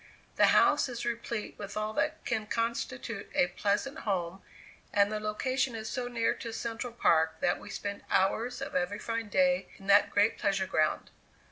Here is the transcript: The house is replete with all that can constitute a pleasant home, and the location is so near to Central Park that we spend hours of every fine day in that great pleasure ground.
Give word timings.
The 0.35 0.47
house 0.47 0.89
is 0.89 1.05
replete 1.05 1.59
with 1.59 1.77
all 1.77 1.93
that 1.93 2.25
can 2.25 2.47
constitute 2.47 3.29
a 3.35 3.49
pleasant 3.49 3.99
home, 3.99 4.41
and 4.91 5.11
the 5.11 5.19
location 5.19 5.75
is 5.75 5.89
so 5.89 6.07
near 6.07 6.33
to 6.33 6.51
Central 6.53 6.91
Park 6.91 7.39
that 7.39 7.59
we 7.59 7.69
spend 7.69 8.01
hours 8.09 8.63
of 8.63 8.73
every 8.73 8.97
fine 8.97 9.29
day 9.29 9.67
in 9.77 9.85
that 9.85 10.09
great 10.09 10.39
pleasure 10.39 10.65
ground. 10.65 11.11